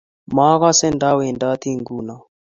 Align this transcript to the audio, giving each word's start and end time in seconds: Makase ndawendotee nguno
Makase 0.35 0.87
ndawendotee 0.93 1.71
nguno 1.79 2.15